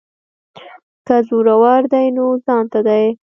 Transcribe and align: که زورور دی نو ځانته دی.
که 1.07 1.15
زورور 1.27 1.81
دی 1.93 2.07
نو 2.15 2.25
ځانته 2.45 2.79
دی. 2.87 3.05